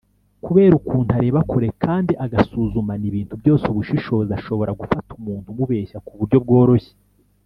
[0.45, 6.39] kubera ukuntu areba kure kandi agasuzumana ibintu byose ubushishozi ashobora gufata umuntu umubeshya ku buryo
[6.45, 6.93] bworoshye